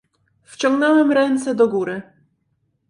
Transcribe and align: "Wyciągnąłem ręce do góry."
"Wyciągnąłem 0.51 1.11
ręce 1.11 1.55
do 1.55 1.67
góry." 1.67 2.01